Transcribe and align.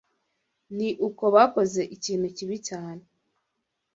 Ni 0.77 0.89
uko 1.07 1.23
bakoze 1.35 1.81
ikintu 1.95 2.27
kibi 2.37 2.57
cyane 2.67 3.03